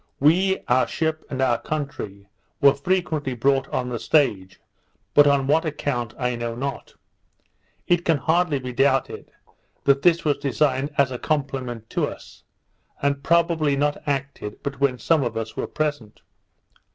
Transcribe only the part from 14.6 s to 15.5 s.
but when some of